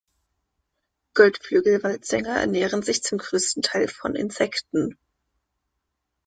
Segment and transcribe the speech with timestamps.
[1.13, 4.97] Goldflügel-Waldsänger ernähren sich zum größten Teil von Insekten.